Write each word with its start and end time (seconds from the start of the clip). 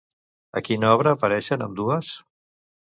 A 0.61 0.63
quina 0.69 0.89
obra 0.95 1.15
apareixen 1.19 1.67
ambdues? 1.69 2.13